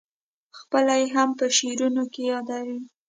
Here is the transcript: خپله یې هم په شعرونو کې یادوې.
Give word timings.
خپله 0.59 0.93
یې 1.01 1.07
هم 1.15 1.29
په 1.39 1.45
شعرونو 1.57 2.03
کې 2.13 2.21
یادوې. 2.31 2.79